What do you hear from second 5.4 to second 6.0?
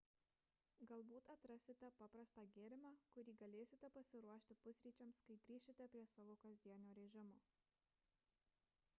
grįšite